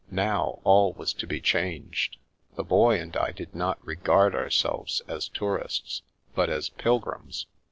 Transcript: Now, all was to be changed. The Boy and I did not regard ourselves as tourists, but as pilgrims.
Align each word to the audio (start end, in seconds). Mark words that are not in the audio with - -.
Now, 0.09 0.59
all 0.63 0.93
was 0.93 1.13
to 1.13 1.27
be 1.27 1.39
changed. 1.39 2.17
The 2.55 2.63
Boy 2.63 2.99
and 2.99 3.15
I 3.15 3.31
did 3.31 3.53
not 3.53 3.77
regard 3.85 4.33
ourselves 4.33 5.03
as 5.07 5.27
tourists, 5.29 6.01
but 6.33 6.49
as 6.49 6.69
pilgrims. 6.69 7.45